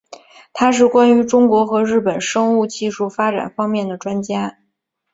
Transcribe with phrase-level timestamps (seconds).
[0.51, 4.57] 他是关于中国和日本生物技术发展方面的专家。